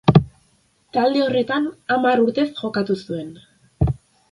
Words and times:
Talde 0.97 1.21
horretan, 1.25 1.67
hamar 1.97 2.25
urtez 2.25 2.47
jokatu 2.63 2.99
zuen. 3.07 3.31